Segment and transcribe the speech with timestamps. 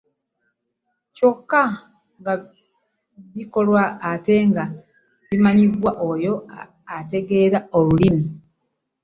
[1.15, 1.61] Kyokka
[2.19, 2.33] nga
[3.35, 4.63] bikolwa ate nga
[5.29, 6.33] bimanyibwa oyo
[6.97, 8.25] ategeera olulimi.